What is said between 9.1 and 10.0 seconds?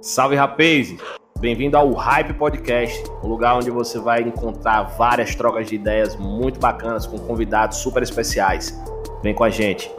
Vem com a gente!